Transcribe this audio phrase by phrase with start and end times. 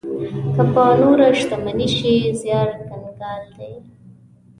[0.53, 3.73] که په نوره شتمني شي زيار کنګال دی.